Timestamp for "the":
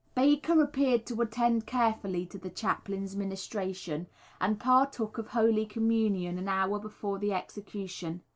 2.39-2.49, 7.19-7.33